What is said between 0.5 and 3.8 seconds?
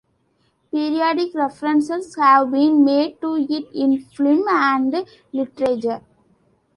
Periodic references have been made to it